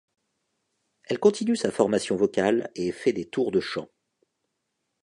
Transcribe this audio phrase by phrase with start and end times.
[1.03, 3.87] Elle continue sa formation vocale et fait des tours de chant.